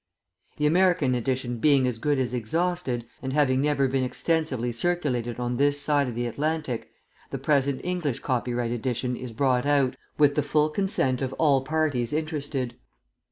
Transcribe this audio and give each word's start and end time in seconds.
The 0.57 0.65
American 0.65 1.13
edition 1.13 1.57
being 1.59 1.85
as 1.85 1.99
good 1.99 2.17
as 2.17 2.33
exhausted, 2.33 3.05
and 3.21 3.33
having 3.33 3.61
never 3.61 3.87
been 3.87 4.03
extensively 4.03 4.71
circulated 4.71 5.39
on 5.39 5.57
this 5.57 5.79
side 5.79 6.07
of 6.07 6.15
the 6.15 6.25
Atlantic, 6.25 6.89
the 7.29 7.37
present 7.37 7.81
English 7.83 8.17
copyright 8.17 8.71
edition 8.71 9.15
is 9.15 9.31
brought 9.31 9.67
out 9.67 9.95
with 10.17 10.33
the 10.33 10.41
full 10.41 10.69
consent 10.69 11.21
of 11.21 11.33
all 11.33 11.61
parties 11.63 12.13
interested. 12.13 12.73